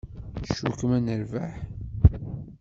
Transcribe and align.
Tcukkem 0.43 0.91
ad 0.97 1.03
nerbeḥ? 1.05 1.53